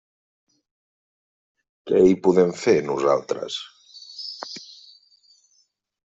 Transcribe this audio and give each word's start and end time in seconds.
Què 1.91 1.99
hi 2.05 2.15
podem 2.27 2.53
fer, 2.61 2.75
nosaltres? 2.87 3.59